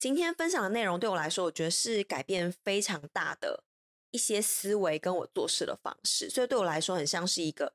[0.00, 3.64] 今天分享的内容对我来说，我觉得是改变非常大的
[4.12, 7.74] 一些思维跟我做事的方式，所以对我来说很像是一个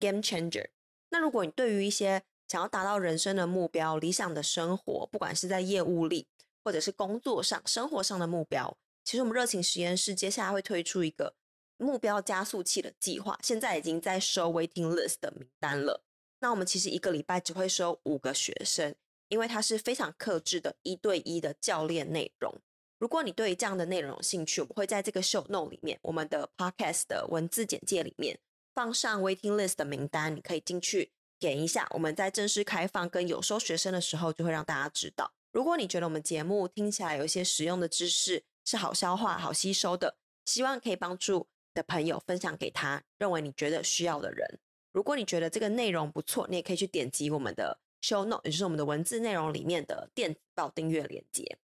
[0.00, 0.70] game changer。
[1.10, 6.26] 那如果你对于一些想要达到人生的目标、理想的生活，不管是在业务里
[6.64, 11.34] 或者是工作上、生活上的目标，其实我们热情实验室接下来会推出一个
[11.76, 16.02] 目标加速器的计划，现在已经在收 waiting list 的名单了。
[16.40, 18.94] 那我们其实一个礼拜只会收五个学生。
[19.28, 22.54] 因为它是非常克制的一对一的教练内容。
[22.98, 28.38] 如果你对于这样的内容有兴趣，我们会在这个 show note 里面，我们的 podcast 的文字简介里面
[28.74, 31.86] 放上 waiting list 的名单，你可以进去点一下。
[31.90, 35.30] 我们在正式开放跟有收学生的时候，就会让大家知道。
[35.52, 40.16] 如果你觉得我们节目听起来有一些实用的知识是好消化、好吸收的，
[40.46, 44.58] 希望可以帮助的朋友分享给他认为你觉得需要的人。
[44.92, 47.78] 如果你觉得这个内容不错，你也可以去点击我们的。
[48.02, 51.58] Show note，也就是我们的文字内容里面的电子报订阅链接。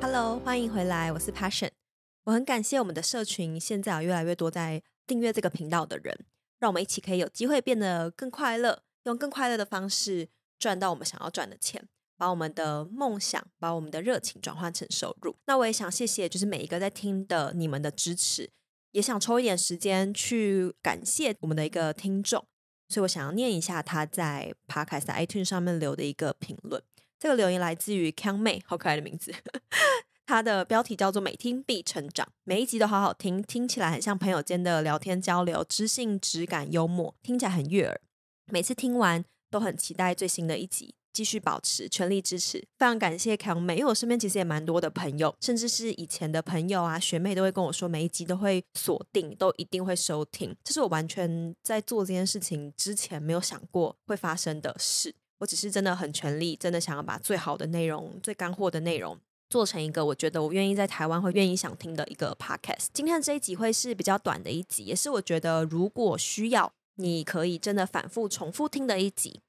[0.00, 1.70] Hello，欢迎回来，我是 Passion。
[2.24, 6.26] 我很感谢我们的社群，现在有越来越多在订阅这个频道的人，
[6.58, 11.88] 让我们一起可以有机会变得更快乐，用更快乐的方式赚到我们想要赚的钱。
[12.16, 15.36] 把我们的梦想，把我们的热情转换成收入。
[15.46, 18.50] 那我也想谢谢，就是每一个在听的你们的支持，
[18.92, 22.46] 也想抽一点时间去感谢我们的一个听众。
[22.88, 26.82] 所以我想要念一下他在 Podcast iTunes 上面留的一个评论。
[27.18, 29.34] 这个留言来自于康妹，好可爱的名字。
[30.26, 38.00] 他的标题叫做“每听必成长”，每一集都好好听，听起来很像朋友间的聊天交流，知性、质感、幽默，听起来很悦耳。
[38.46, 40.94] 每次听完都很期待最新的一集。
[41.16, 50.54] 继续保持全力支持，非常感谢康美，因为我身边其实也蛮多的朋友，甚至是以前的朋友啊、学妹都会跟我说，每一集都会锁定，都一定会收听。
[50.62, 55.14] 这是我完全在做这件事情之前没有想过会发生的事。
[55.38, 59.18] 我只是真的很全力，真的想要把最好的内容、最干货的内容
[59.48, 62.88] 做成一个我觉得我愿意在台湾会愿意想听的一个 podcast。
[62.92, 69.40] 今天这一集会是比较短的一集，也是我觉得如果需要，你可以真的反复重复听的一集。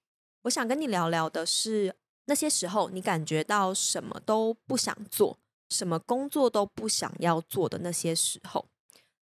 [0.48, 1.94] 我想跟你聊聊的是
[2.26, 5.38] 那些时候你感觉到什么都不想做，
[5.70, 8.66] 什么工作都不想要做的那些时候。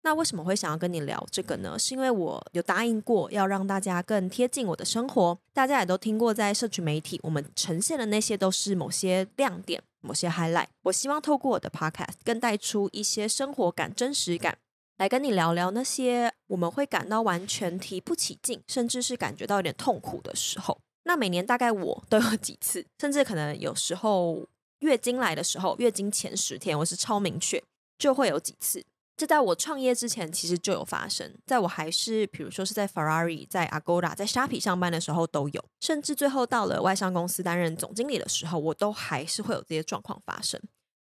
[0.01, 1.79] 那为什么会想要跟你聊这个呢？
[1.79, 5.37] 是因为我有答应过要让大家更贴近我的生活。
[5.53, 10.67] 大家也都听过，在社群媒体，我们呈现的那些都是某些亮点、某些 highlight。
[10.81, 14.57] 我希望透过我的 podcast，更带出一些生活感、真实感，
[14.97, 20.77] 来跟你聊聊那些我们会感到完全提不起劲，甚至是感觉到有点痛苦的时候。
[21.03, 24.47] 那每年大概我都有几次，甚至可能有时候
[24.79, 27.61] 月经来的时候，月经前十天我是超明确，
[27.97, 28.85] 就会有几次。
[29.15, 40.59] 这在我创业之前其实就有发生，在我还是比如说是在 Ferrari、在 Agoda、在虾皮上班的时候都有，甚至最后到了外商公司担任总经理的时候，我都还是会有这些状况发生，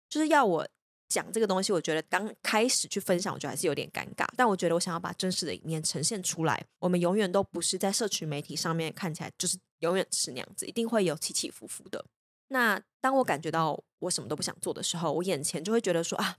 [0.10, 0.68] 就是要我。
[1.08, 4.26] 讲这个东西，我觉得刚开始去分享，我觉得还是有点尴尬。
[4.36, 6.66] 但我觉得我想要把真实的一面呈现出来。
[6.80, 12.04] 我们永远都不是在社群媒体上面看起来就是永远是那样子，一定会有起起伏伏的。
[12.50, 16.38] 那当我感觉到我什么都不想做的时候，我眼前就会觉得说啊，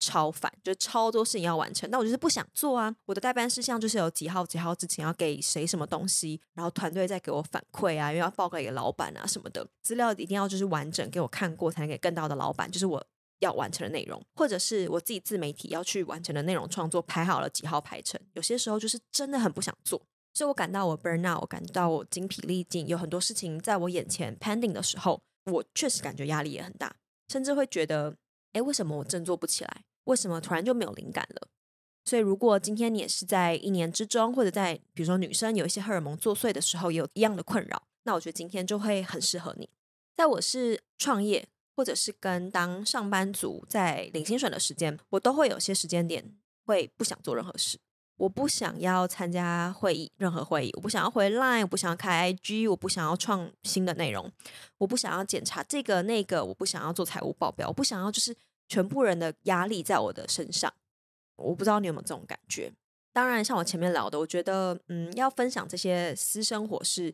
[0.00, 2.94] 超烦，就超多事情要完成，但我就是不想做啊。
[3.06, 13.06] 我的待办事项就是有几号几号之前要给谁什么东西，然后团队再给我反馈啊，因为要报告给老板啊什么的，资料一定要就是完整给我看过，才能给更大的老板，就是我。
[13.42, 20.00] 要完成的内容，或者是我自己自媒体要去完成的内容创作，排好了几号排程，有些时候就是真的很不想做，
[20.32, 26.94] 所以我感到我 burn out，我感到我精疲力尽，有很多事情在我眼前 pending 的时候，我确实感觉压力也很大，
[27.28, 28.16] 甚至会觉得，
[28.52, 29.84] 诶，为什么我振作不起来？
[30.04, 31.48] 为什么突然就没有灵感了？
[32.04, 39.68] 所以，如果今天你也是在一年之中，或者在比如说女生有一些荷尔蒙作祟的时候，也有一样的困扰，那我觉得今天就会很适合你。
[40.16, 41.48] 在我是创业。
[41.74, 47.78] 或者是跟当上班族在领薪水的时间，我都会有些时间点会不想做任何事。
[48.18, 54.30] 我不想要参加会议，任何会议，我不想要回 Line，我不想要开 IG，我不想要创新的内容，
[54.78, 58.36] 我不想要检查这个那个，我不想要做财务报表，我不想要就是
[58.68, 60.72] 全部人的压力在我的身上。
[61.36, 62.72] 我不知道你有没有这种感觉？
[63.12, 67.12] 当然，像我前面聊的，我觉得嗯，要分享这些私生活是。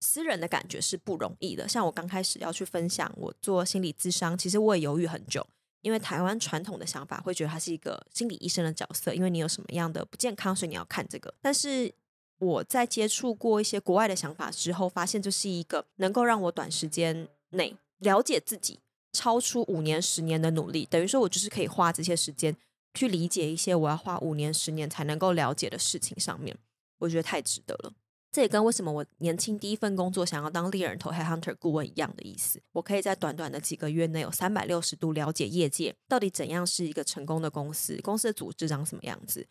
[0.00, 5.46] 私人的感觉是不容易的，像我刚开始要去分享我做心理咨商，其实我也犹豫很久，
[5.82, 11.34] 因为台湾传统的想法会觉得他是一个心理医生的角色，因为你有什么样的不健康，所以你要看这个。
[11.40, 11.92] 但是
[12.38, 18.78] 我在接触过一些国外的想法之后，发现这是一个能够让我短时间内了解自己，
[19.12, 22.56] 超出五年、十年的努力，等于说我就是可以花这些时间
[22.94, 26.56] 去理解一些我要花五年、十年才能够了解的事情上面，
[26.98, 27.92] 我觉得太值得了。
[28.30, 32.60] 这也跟为什么我年轻第一份工作想要当猎人头 Headhunter 顾问一样的意思。
[32.72, 39.46] 我可以在短短的几个月内有三百六十度了解业界到底怎样是一个成功的公司，公司的组织长什么样子，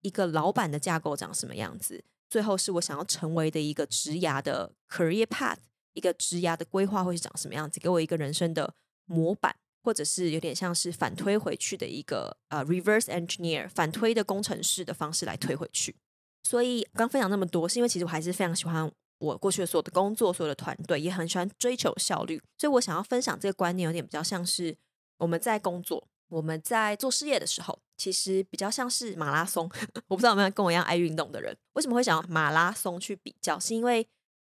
[0.00, 5.58] 一个老板的架构长什么样子，最后是我想要成为的一个职涯的 career path，
[5.92, 8.74] 一个职涯的规划会是长什么样子，给我一个人生的
[9.04, 15.94] 模板，或者是有点像是反推回去的一个呃 reverse engineer 反推的工程师的方式来推回去。
[16.42, 22.42] 所以刚分享那么多，是因为其实我还是非常喜欢我过去的所有的工作，所有的团队，也很喜欢追求效率。
[22.58, 24.76] 所以我想要分享这个观念，有点比较像是
[25.18, 29.70] 我们在工作，我们在做事业的时候，其实比较像是马拉松。
[30.08, 33.58] 我不知道有没有跟我一样爱运动的人，为什么会想要马拉松去比较？
[33.60, 34.06] 是因为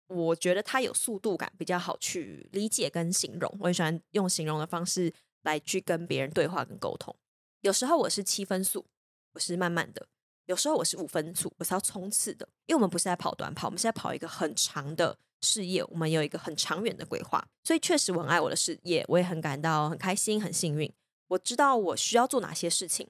[0.08, 3.56] 我觉得它有速度感，比较好去理解跟形容。
[3.60, 5.12] 我很喜欢用形容的方式
[5.42, 7.14] 来去跟别人对话跟沟通。
[7.60, 8.84] 有时候我是七分速，
[9.32, 10.06] 我是慢慢的。
[10.46, 20.92] 有时候我是五分速，我是要冲刺的，因为我们不是在跑短跑，我们是在跑一个很长的事业，我们有一个很长远的规划，所以确实我很爱我的事业，我也很感到很开心、很幸运。
[21.28, 23.08] 我知道我需要做哪些事情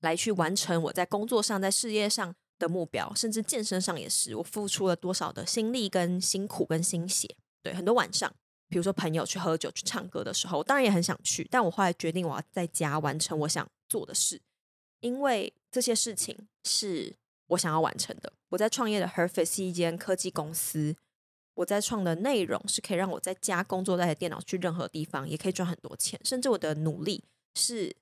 [0.00, 7.36] 来去完成我在工作上、在事业上的目标，甚至健身上也是，我付出了多少的心力、跟辛苦、跟心血。
[7.60, 8.32] 对，很多晚上，
[8.68, 14.40] 比如说朋友去喝酒、去唱歌的时候，我当然也很想去，但我后来决定我要在家完成我想做的事。
[15.00, 17.14] 因为这些事情是
[17.48, 18.32] 我想要完成的。
[18.50, 20.96] 我在创业的 Herface 是一间科技公司，
[21.54, 26.18] 我在创的内容是可以让我在家工作，带着电脑去任何地方，也可以赚很多钱。
[26.24, 27.24] 甚至我的努力
[27.54, 27.94] 是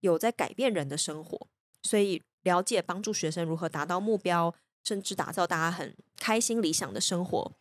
[0.00, 1.48] 有在改变人的生活，
[1.82, 4.54] 所以了解帮助学生如何达到目标，
[4.84, 7.52] 甚至打造大家很开心理想的生活，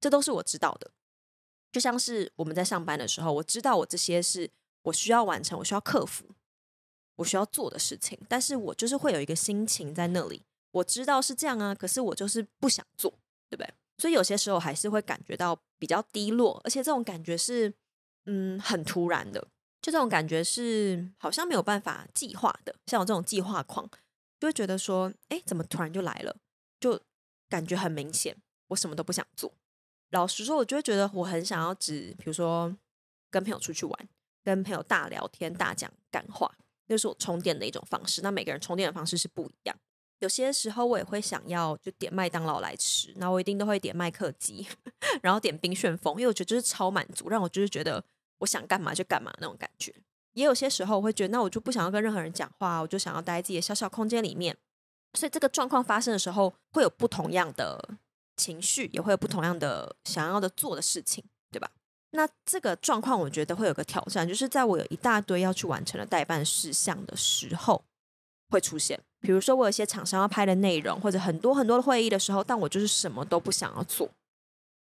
[0.00, 0.90] 这都是我知道的。
[1.72, 4.50] 就像是我们在上班的时候，我知道我这些是
[4.82, 6.26] 我需要完成，我需要克服。
[7.16, 13.10] 我需要做的事情，但是我就是会有一个心情在那里，我知道是这样啊，可是我就是不想做，
[13.50, 13.74] 对不对？
[13.98, 17.72] 所以有些时候还是会感觉到比较低落，而且这种感觉是，
[18.26, 19.40] 嗯，很突然的，
[19.80, 23.88] 就这种感觉是好像没有办法计划的，像我这种计划狂，
[24.38, 26.36] 就会觉得说，哎，怎么突然就来了？
[26.78, 27.00] 就
[27.48, 28.36] 感觉很明显，
[28.68, 29.50] 我什么都不想做。
[30.10, 32.76] 老实说，我就会觉得我很想要只，比如说
[33.30, 34.08] 跟朋友出去玩，
[34.44, 36.54] 跟朋友大聊天、大讲干话。
[36.86, 39.76] 那是我充电的一种方式，那每个人充电的方式是不一样。
[40.20, 44.66] 有些时候我也会想要就点麦当劳来吃，那我一定都会点麦克鸡，
[45.22, 48.02] 然后点冰旋风，因为我觉得这是超满足，让我就是觉得
[48.38, 49.94] 我想干嘛就干嘛那种感觉。
[50.32, 54.56] 也有些时候我会觉得，那我就不想要跟任何人讲话，我就想要待在自己的小小空间里面。
[55.14, 57.96] 所以这个状况发生的时候，会有不同样的
[58.36, 61.70] 情绪，也会有不同样的想要的做的事情，对吧？
[62.16, 67.84] 那这个状况，我觉得会有个挑战，就是在我有一大堆要去完成的待办事项的时候，
[68.50, 69.00] 会出现。
[69.20, 74.10] 比如说，我有一些厂商要拍的内容，或者很多很多的会议的时候，但我就是什么都不想要做。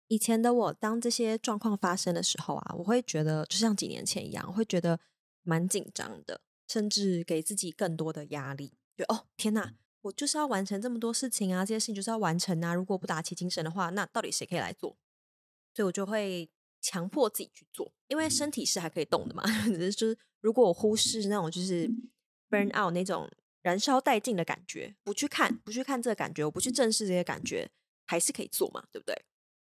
[0.07, 4.99] 以前的我，当这些状况发生的时候啊，我会觉得就像几年前一样，会觉得
[5.43, 8.73] 蛮紧张的，甚至给自己更多的压力。
[8.97, 14.95] 就哦，天哪，我就是要完成这么多事情啊，这些事情就是要完成啊，如果不打起精神的话，那到底谁可以来做？
[15.73, 16.49] 所以我就会。
[16.81, 19.43] 强迫自己去做，因为身体是还可以动的嘛。
[19.65, 21.89] 只是就是，如果我忽视那种就是
[22.49, 23.29] burn out 那种
[23.61, 27.69] 燃烧殆尽的感觉，不去看，不去看这个感觉，我不去正视这些感觉，
[28.05, 29.25] 还是可以做嘛，对不对？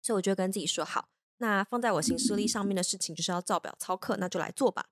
[0.03, 1.09] 所以我就跟自己说好，
[1.39, 4.87] 那放在我行事历上面的事情就是要照表操课，那就来做吧。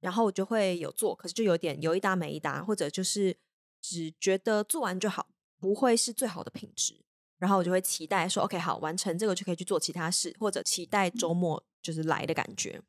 [0.00, 3.36] 然后我就会有做，可是就有点有一搭没一搭，或者就是
[3.80, 5.28] 只觉得做完就好，
[5.58, 7.05] 不会是最好的品质。
[7.38, 12.80] 然后我就会期待说，OK，好，完成这个就可以去做其他事，或者期待周末就是来的感觉。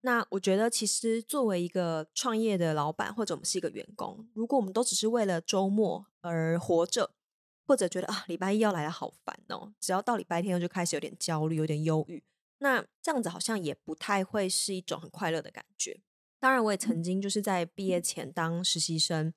[0.00, 7.12] 那我觉得，其实作为一个创业的老板，或者我们是一个员工，如果我们都只是为了周末而活着，
[7.66, 12.24] 或者觉得啊，礼拜一要来了好烦哦，只要到礼拜天就开始有点焦虑，有点忧郁，
[12.58, 16.00] 那这样子好像也不太会是一种很快乐的感觉。
[16.40, 19.32] 当然，我也曾经就是在毕业前当实习生。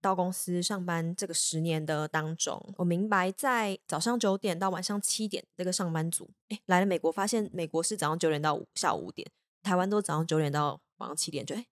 [0.00, 9.28] 到公司上班这个十年的当中，我明白在早上九点到晚上七点这个上班族，诶，来了美国，发现美国是早上九点到下午五点，
[9.62, 11.66] 台湾都早上九点到晚上七点，就诶，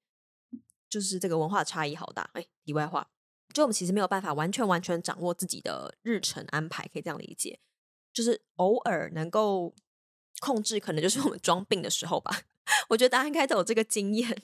[0.88, 2.28] 就是这个文化差异好大。
[2.34, 3.08] 诶，题外话，
[3.52, 7.60] 就我们其实没有办法完全完全掌握自己的日程安排，可以这样理解，
[8.12, 9.74] 就是偶尔能够
[10.40, 12.42] 控制，可能就是我们装病的时候吧。
[12.88, 14.42] 我觉得大家应该都有这个经验。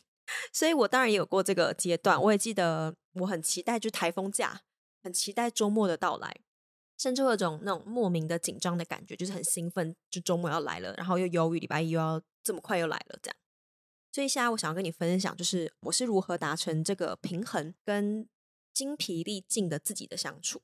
[0.52, 4.62] 所以我当然也有过这个阶段，我也记得我很期待就台风假，
[5.02, 6.40] 很期待周末的到来，
[6.98, 13.36] 甚至有种那种莫名的紧张的感觉，就是很兴奋，就周末要来了，然后又忧郁，礼拜一又要这么快又来了这样。
[14.12, 18.28] 所以现在我想要跟你分享，就是我是如何达成这个平衡跟
[18.74, 20.60] 精疲力尽的自己的相处。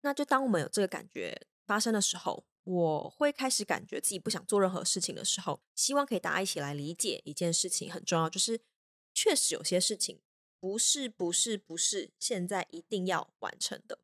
[0.00, 8.58] 那就当我们有这个感觉发生的时候，我会开始感觉自己不想做任何事情的时候，希望可以大家一起来理解一件事情很重要，就是
[9.20, 10.20] 确实有些事情
[10.60, 13.98] 不是不是不是现在一定要完成的，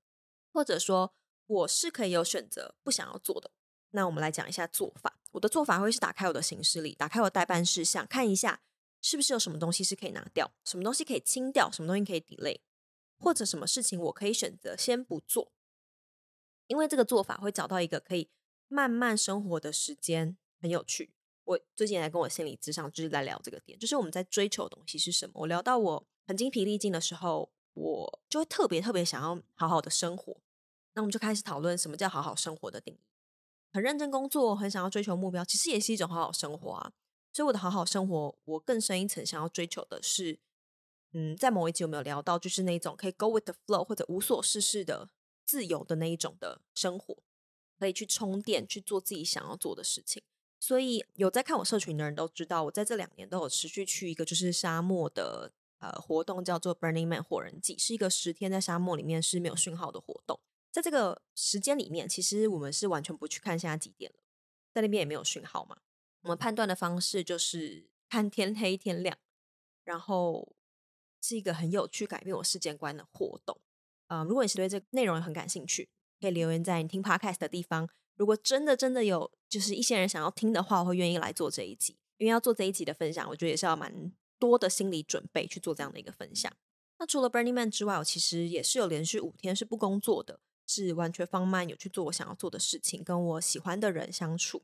[0.52, 1.14] 或者说
[1.46, 3.52] 我是可以有选择不想要做的。
[3.90, 5.20] 那我们来讲一下做法。
[5.30, 8.60] 我的做法会是打开我的行事历，打开我的待办事项，看一下。
[9.00, 12.58] 是不是有什么东西是可以拿掉，什么东西可以清掉，什么东西可以 delay，
[13.18, 15.52] 或者什么事情我可以选择先不做？
[16.66, 18.30] 因为这个做法会找到一个可以
[18.66, 21.13] 慢慢生活的时间，很有趣。
[21.44, 25.32] 我最近来跟我心理咨商就是在聊这个点，就是我们在追求的东西是什么。
[25.34, 30.36] 我聊到我很精疲力尽的时候，我就会特别特别想要好好的生活。
[30.94, 33.00] 那我们就开始讨论什么叫好好生活的定义。
[33.72, 36.92] 很认真工作，很想要追求目标，其实也是一种好好生活啊。
[37.32, 40.38] 所以我的好好生活，我更深一层想要追求的是，
[41.12, 45.10] 嗯，在某一集有没有聊到，就是那种可以 go with the flow 或者无所事事的
[45.44, 47.18] 自由的那一种的生活，
[47.76, 50.22] 可以去充电，去做自己想要做的事情。
[50.64, 60.40] 所以有在看我社群的人都知道，我在这两年都有持续去一个就是沙漠的呃活动，叫做 Burning Man 火人祭，是一个十天在沙漠里面是没有讯号的活动。
[60.72, 64.16] 在这个时间里面，其实我们是完全不去看现在几点了，
[64.72, 65.76] 在那边也没有讯号嘛。
[66.22, 69.18] 我们判断的方式就是看天黑天亮，
[69.84, 70.56] 然后
[71.20, 73.60] 是一个很有趣、改变我世界观的活动。
[74.06, 77.90] 啊、如果你是对这个内容很感兴趣，可以留言在你听 Podcast 的地方。
[78.16, 81.96] 如果真的真的有就是一些人想要听的话，我会愿意来做这一集。
[82.16, 86.50] 因为要做这一集的分享，我觉得也是要蛮多的心理准备去做这样的一个分享。
[86.98, 94.62] 那除了 Burning Man 之外，我其实也是有连续五天是不工作的，是完全放慢，有去做我想要做的事情，跟我喜欢的人相处。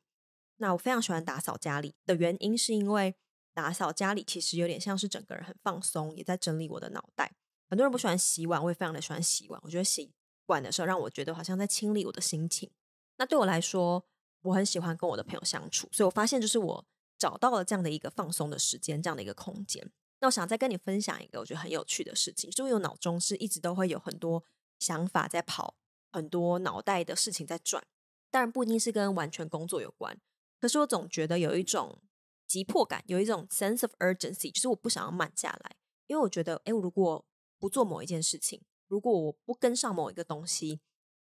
[0.58, 3.16] 那我非常喜欢打扫家里的原因，是因为
[3.52, 7.32] 打扫家里其实有点像是整个人很放松，也在整理我的脑袋。
[7.68, 9.60] 很多人不喜欢洗碗，我也非常的喜欢洗碗。
[9.64, 10.12] 我觉得洗
[10.46, 12.70] 碗的时候让我觉得好像在清理我的心情。
[13.20, 14.02] 那对我来说，
[14.40, 16.86] 我很喜欢跟我的朋友相处，所以我发现就是我
[17.18, 19.92] 找到了这样的一个放松的时间，这样的一个空间。
[20.20, 24.42] 那我想再跟你分享一个我觉得很有趣的事情，就是我脑中是一直都会有很多
[24.78, 25.76] 想法在跑，
[26.10, 27.84] 很多脑袋的事情在转，
[28.30, 30.18] 当然不一定是跟完全工作有关。
[30.58, 32.00] 可是我总觉得有一种
[32.46, 37.26] 急迫感，有一种 sense of urgency，就是我不想要慢下来，因为我觉得，诶，我如果
[37.58, 40.80] 不做某一件事情，如果我不跟上某一个东西，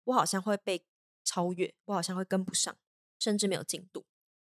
[0.06, 0.86] 我好像会被
[1.24, 2.76] 超越，我好像会跟不上，
[3.20, 4.06] 甚至没有进度。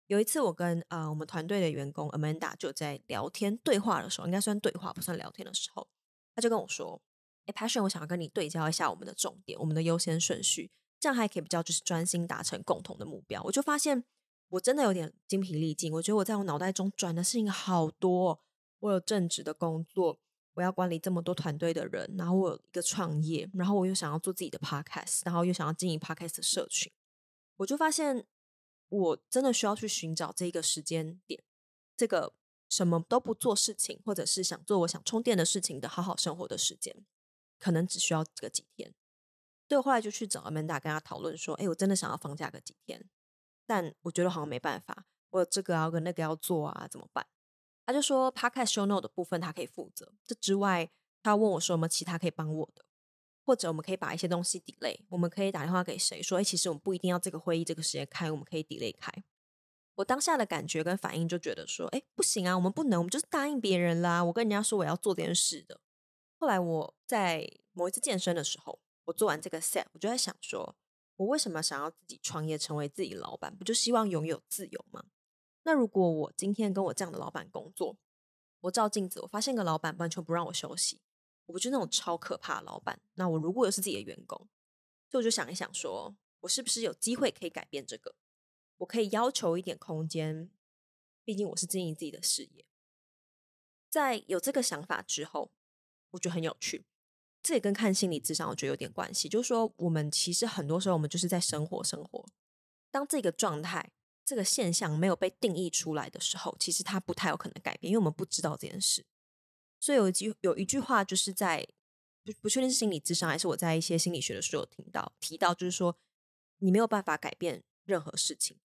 [0.06, 5.88] 有一次，我跟呃我们团队的员工 Amanda 就在聊天对话的时候，应该算对话，不算聊天的时候，
[6.34, 7.00] 他就跟我说
[7.46, 14.04] ：“诶，Passion，我想要跟你对焦一下我们的重点，我们的优先顺序，这样还可以比较就是专心达成共同的目标。”我就发现。
[14.52, 18.40] 我真的有点精疲力尽，我觉得我在我脑袋中转的事情好多。
[18.78, 20.18] 我有正职的工作，
[20.58, 26.92] 我要管理这么多团队的人，然后我有一个创业，然后我又想要做自己的 podcast，然后又想要经营 podcast 的社群。
[27.58, 28.26] 我就发现，
[28.88, 31.40] 我真的需要去寻找这个时间点，
[31.96, 32.34] 这个
[32.68, 37.06] 什么都不做事情，或者是想做我想充电的事情的好好生活的时间，
[37.60, 38.92] 可能只需要这个几天。
[39.68, 43.08] 所以我后来就去找 Amanda 跟他讨论说：“哎，我真的想要放假个几天。”
[43.64, 47.24] 但我觉得好像没办法，我有这个要跟那个要做啊，怎么办？
[47.88, 50.90] 他就说 Podcast show note 的部分他可以负责，这之外
[51.22, 52.84] 他问我说有没有其他可以帮我的，
[53.46, 59.10] 或者我们可以把一些东西 delay，我们可以打电话给谁说，哎，其实我们不一定要这个会议这个时间开，我们可以 delay 开。
[59.94, 65.80] 我当下的感觉跟反应就觉得说，哎，不行啊，我们不能，我们就是答应别人啦，我跟人家说我要做这件事的。
[66.38, 70.76] 后来我在某一次健身的时候，我做完这个 set，我就在想说。
[71.16, 73.52] 我为什么想要自己创业，成为自己老板？
[73.56, 75.02] 不就希望拥有自由吗？
[75.68, 77.98] 那如果我今天跟我这样的老板工作，
[78.60, 81.02] 我照镜子，我发现个老板完全不让我休息，
[81.44, 82.98] 我不就那种超可怕的老板？
[83.16, 84.48] 那我如果又是自己的员工，
[85.10, 88.14] 所以我就想一想说，我是不是有机会可以改变这个？
[88.78, 90.50] 我可以要求一点空间，
[91.22, 92.64] 毕竟我是经营自己的事业。
[93.90, 95.52] 在有这个想法之后，
[96.12, 96.86] 我觉得很有趣。
[97.42, 99.28] 这也跟看心理智商，我觉得有点关系。
[99.28, 102.24] 就是说，我们其实很多时候，我们就是在生活生活。
[102.90, 103.92] 当这个状态、
[104.28, 109.06] 这个现象没有被定义出来的时候，其实它不太有可能改变，因为我们不知道这件事。
[109.80, 111.66] 所以有一句有一句话，就是在
[112.22, 115.96] 不不确定是心理智商还是我在一些心理学的书有听到提到，就是说
[116.58, 118.58] 你没有办法改变任何事情，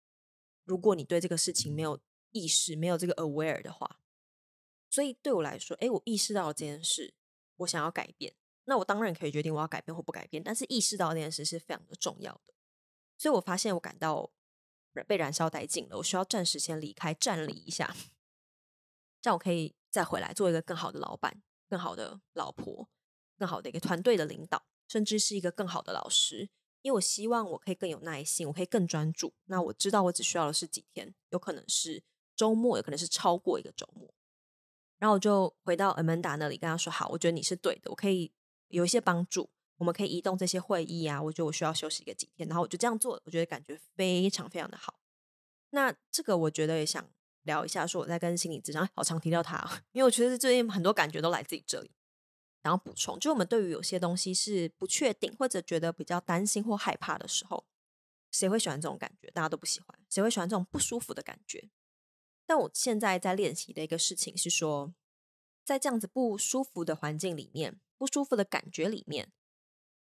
[0.66, 1.98] 如果你对这个事情没有
[2.32, 4.02] 意识、没有这个 aware 的话。
[4.90, 7.14] 所以对我来说，诶，我意识到了这件事，
[7.56, 8.36] 我想要改变。
[8.66, 12.54] 那我当然可以决定我要改变或不改变，但是意识到这件事是非常的重要的。
[13.18, 14.30] 所以我发现我感到
[15.08, 17.96] 被燃烧殆尽了，我需要暂时先离开，站立一下。
[19.22, 22.90] 这样我可以再回来做一个更好的老板、更好的老婆、
[23.38, 26.50] 更好的一个团队的领导，甚至是一个更好的老师。
[26.82, 29.34] 因为我希望我可以更有耐心，我可以更专注。
[29.46, 32.04] 那我知道我只需要的是几天，有可能是
[32.36, 34.14] 周末，有可能是超过一个周末。
[34.98, 38.34] 然后我就回到 Amanda 那里，跟他说：“好，我觉得你是对的，我可以
[38.68, 41.22] 有一些帮助，我们可以移动这些会议啊。
[41.22, 45.00] 我觉得我需要休息一个几天，然后我就这样做，我觉得感觉非常非常的好。
[45.72, 47.10] 那这个我觉得也想
[47.44, 51.92] 聊一下，说我在跟心理咨商好常提到他，因为我觉得最近很多感觉都来自于这里。”
[52.64, 57.66] 然后补充，就我们对于有些东西是不确定或者觉得比较担心或害怕的时候，
[58.32, 59.30] 谁会喜欢这种感觉？
[59.32, 60.00] 大家都不喜欢。
[60.10, 61.70] 谁会喜欢这种不舒服的感觉？
[62.46, 64.94] 但我现在在练习的一个事情是说，
[65.66, 69.30] 在这样子不舒服的环境里面，不舒服的感觉里面，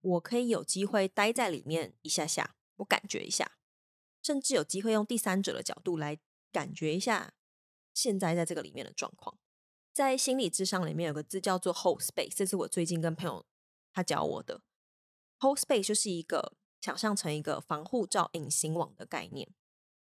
[0.00, 3.58] 我可以有机会待在里面一下下，我感觉一下，
[4.22, 6.18] 甚至有机会用第三者的角度来
[6.52, 7.34] 感觉一下
[7.92, 9.38] 现在在这个里面的状况。
[9.92, 13.44] 在心理智商里面有个字叫做 “hold space”，这是我最近跟朋友
[13.92, 14.62] 他教我的。
[15.40, 19.52] hold space 就是一个想象成一个防护罩、隐形网的概念。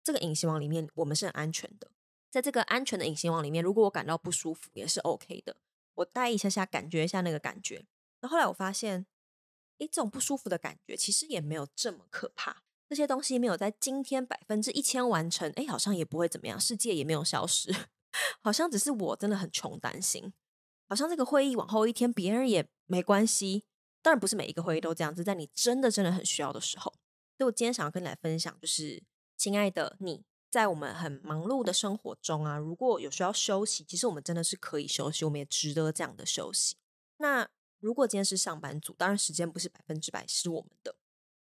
[0.03, 1.91] 这个隐形网里面，我们是很安全的。
[2.31, 5.57] 在这个安全的隐形网里面，如果我感到不舒服，也是 OK 的。
[5.95, 7.87] 我待一下下，感觉一下那个感觉。
[8.21, 9.07] 那后来我发现，
[9.81, 12.63] 诶，这种不舒服的感觉其实也没有这么可怕。
[12.89, 17.75] 这些东西没有在今天百分之一千完成，诶，好像也不会怎么样，世界也没有消失。
[18.43, 20.33] 好像只是我真的很穷，担心。
[20.89, 23.65] 好像这个会议往后一天，别人也没关系。
[24.03, 26.93] 当然不是每一个会议都这样子，在你真的真的很需要的时候。
[27.39, 29.03] 所以我今天想要跟你来分享，就是
[29.37, 36.77] 亲爱的你，在我们很忙碌的生活中啊，如果有需要休息，其实我们真的是可以休息，我们也值得这样的休息。
[37.19, 37.49] 那
[37.81, 40.95] 如果今天是上班族，当然时间不是百分之百是我们的，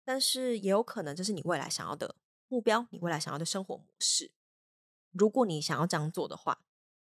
[0.04, 2.16] 但是也有可能这是你未来想要的
[2.48, 4.32] 目标，你未来想要的生活模式。
[5.12, 6.60] 如果你想要这样做的话，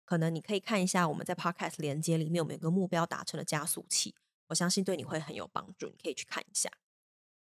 [0.03, 4.13] 可能你可以看一下我们在 Podcast 连接里面有没有个目标达成的加速器，
[4.47, 6.69] 我相信对你会很有帮助，你可以去看一下。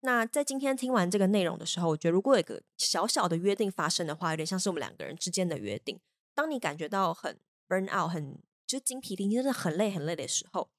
[0.02, 6.00] 那在今天听完这个内容的时候，我觉得如果有一个小小的约定发生的话，有点像是我们两个人之间的约定。
[6.36, 8.38] 当你感觉到很 burn out，很
[8.68, 10.70] 就是精疲力尽，真的很累很累的时候，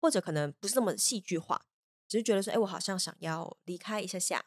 [0.00, 1.66] 或者可能不是那么戏剧化，
[2.06, 4.46] 只是觉得说，哎，我好像想要离开一下下，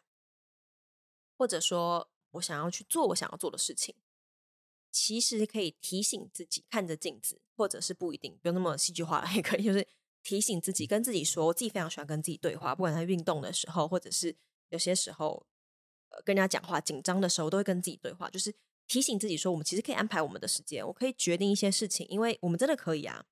[1.37, 3.95] 或者说我想要去做我想要做的事情。
[4.93, 9.87] 其实可以提醒自己，看着镜子，或者是不一定，不用那么戏剧化也可以，就是
[10.21, 14.35] 提醒自己，跟自己说，我自己非常喜欢跟自己对话，不管在运动的时候，或者是
[14.67, 15.45] 有些时候，
[16.09, 18.53] 呃，跟人家讲话紧张的时候，都会跟自己对话，就是
[18.85, 23.25] 提醒自己说，我们其实可以安排我们的时间，我可以决定一些事情，因为我们真的可以啊。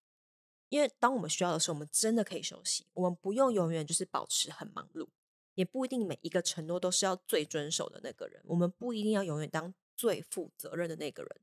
[0.69, 5.07] 因为当我们需要的时候，我们真的可以休息，我们不用永远就是保持很忙碌，
[5.55, 11.41] 也不一定每一个承诺都是要最遵守的那个人，我们不一定要永远当最负责任的那个人。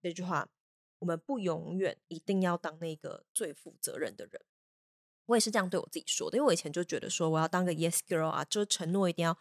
[0.00, 0.48] 这句话，
[1.00, 4.40] 我们不永远一定要当那个最负责任的人。
[5.26, 9.36] 我也是这样对我自己说的，因为我以前就觉得说我要当个 yes girl 啊，就承诺一定要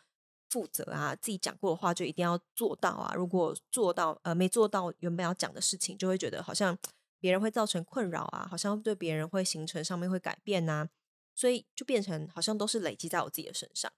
[0.50, 3.14] 负责啊，自己讲过的话就一定要做到啊。
[3.16, 6.78] 如果做到呃没做到原本要讲的事情，就会觉得好像
[7.20, 10.90] 别人会造成困扰啊，好像对别人会形成上面会改变呐、啊，
[11.36, 13.92] 所以就变成好像都是累积在我自己的身上。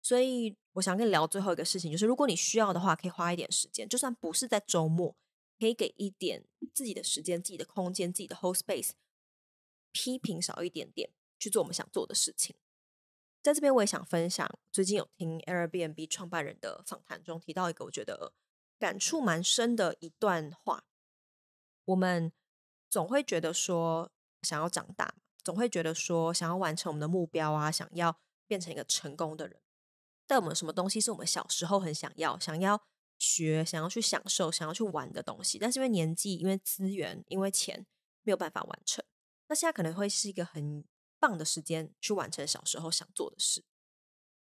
[0.00, 5.16] 所以我想跟你聊最后一个事情，就是如果你需要的话，可以花一点时间，就算不是在周末。
[5.58, 6.44] 可以给一点
[6.74, 8.90] 自己的时间、自己的空间、自己的 whole space，
[9.92, 12.56] 批评少一点点，去做我们想做的事情。
[13.40, 18.32] 在这边，我也想分享，最近有听 Airbnb 创办人的访谈中提到一个我觉得
[18.80, 20.84] 感触蛮深的一段话。
[21.84, 22.32] 我们
[22.92, 29.58] 总会觉得说想要长大，总会觉得说想要完成我们的目标啊，想要变成一个成功的人。
[30.26, 32.82] 但我们什么东西是我们小时候很想要、想要？
[33.18, 37.86] 学想要去享受、想要去玩的东西，但是因为年纪、因为资源、因为钱，
[38.24, 39.04] 没有办法完成。
[39.46, 40.84] 那现在可能会是一个很
[41.20, 43.62] 棒的时间去完成小时候想做的事。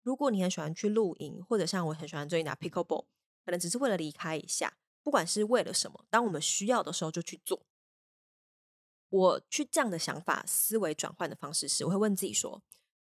[0.03, 3.05] 如果你很喜欢去露营，或者像我很喜欢最近打 pickleball，
[3.45, 7.67] 可能只是为了离开一下，不管是为了什么，当我们需要的时候就去做。
[9.11, 12.63] 我去这样的想法、思维转换的方式是，我会问自己说：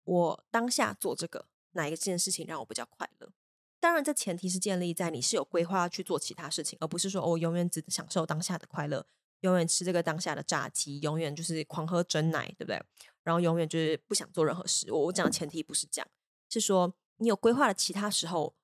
[0.04, 3.32] 我当下做这个哪一个件事情让我比较快乐？
[3.80, 9.06] 当然，这前提是建立在你是有规划去做其他事情，而不是说我永远只享受当下的快乐，
[9.42, 12.82] 永远吃这个当下的炸鸡，永远就是狂喝珍奶，对不对？
[13.24, 14.92] 然后永远就是不想做任何事。
[14.92, 16.08] 我讲的前提不是这样，
[16.50, 18.56] 是说你有规划的其他时候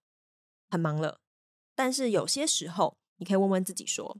[0.70, 1.20] 很忙了，
[1.76, 4.18] 但是有些时候你可以问问自己说，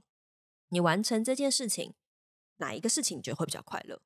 [0.68, 1.94] 你完成这件事情
[2.56, 4.00] 哪一个事情你觉得会比较快乐？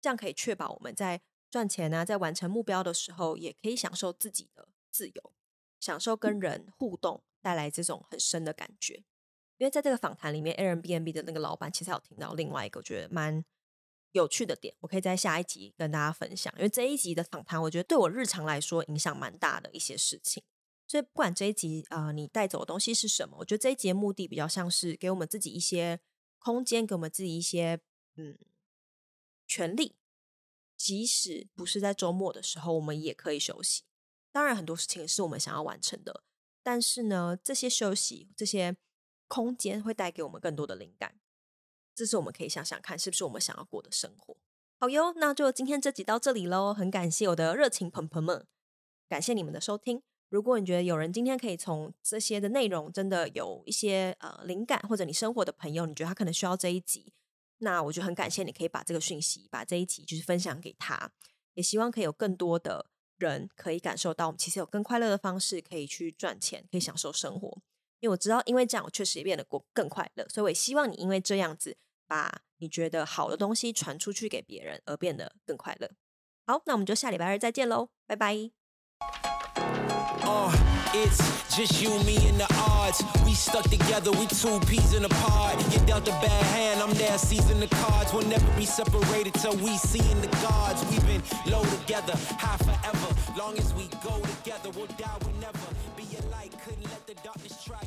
[0.00, 5.32] 这样可以确保我们在赚钱啊，在完成目标的时候，也可以享受自己的自由。
[5.78, 9.04] 享受跟人互动带来这种很深的感觉，
[9.58, 13.44] 因为在这个访谈里面，Airbnb 的那个老板其实有听到另外一个我觉得蛮
[14.12, 16.52] 有趣的点，我可以在下一集跟大家分享。
[16.56, 20.42] 因为这一集的访谈，我觉得对我日常来说影响蛮大的一些事情。
[20.88, 26.00] 所以不管这一集啊、呃，你带走的东西是什么，我觉得这一集的目的比较像是给我们自己一些
[26.46, 27.80] 空间，给我们自己一些
[28.14, 28.38] 嗯
[29.48, 29.96] 权利。
[30.76, 33.82] 即使不是在周末的时候，我们也可以休息。
[34.30, 36.22] 当然，很多事情是我们想要完成的，
[36.62, 38.76] 但是呢，这些休息、这些
[39.26, 41.18] 空间会带给我们更多的灵感。
[41.96, 44.36] 这是我们可以想想看，是不是我们想要过的生活。
[44.78, 46.72] 好哟，那就今天这集到这里喽。
[46.72, 48.46] 很感谢我的热情朋朋们，
[49.08, 50.04] 感谢你们的收听。
[50.28, 57.12] 如果你觉得有人今天可以从这些的内容真的有一些呃灵感，或者你生活的朋友，你觉得他可能需要这一集。
[57.58, 61.10] 那我就很感谢你可以把这个讯息，把这一集就是分享给他，
[61.54, 62.86] 也希望可以有更多的
[63.16, 67.48] 人可以感受到，我们其实有更快乐的方式可以去赚钱，可以享受生活。
[68.00, 75.90] 因为我知道，因为这样我确实也变得过更快乐，所以我也希望你因为这样子，把你觉得好的东西传出去给别人，而变得更快乐。
[76.46, 79.35] 好，那我们就下礼拜二再见喽，拜拜。
[80.22, 80.50] Uh,
[80.94, 81.18] it's
[81.56, 83.02] just you, me, and the odds.
[83.24, 85.60] We stuck together, we two peas in a pod.
[85.72, 88.12] You dealt a bad hand, I'm there seizing the cards.
[88.12, 90.84] We'll never be separated till we seeing the gods.
[90.90, 93.14] We've been low together, high forever.
[93.38, 95.58] Long as we go together, we'll die, we'll never
[95.96, 96.52] be alike.
[96.64, 97.85] Couldn't let the darkness try.